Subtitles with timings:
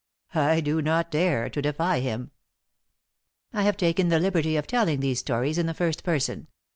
[0.33, 2.31] I do not dare to defy him.
[3.53, 6.47] I have taken the liberty of telling these stories in the first person.